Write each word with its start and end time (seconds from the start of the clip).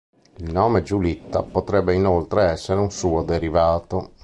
Il 0.37 0.51
nome 0.51 0.81
Giulitta 0.81 1.43
potrebbe 1.43 1.93
inoltre 1.93 2.45
essere 2.45 2.79
un 2.79 2.89
suo 2.89 3.21
derivato. 3.21 4.13